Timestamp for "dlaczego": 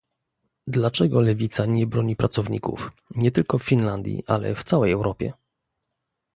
0.67-1.21